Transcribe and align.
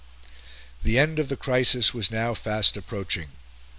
The 0.81 0.97
end 0.97 1.19
of 1.19 1.29
the 1.29 1.37
crisis 1.37 1.93
was 1.93 2.09
now 2.09 2.33
fast 2.33 2.75
approaching. 2.75 3.27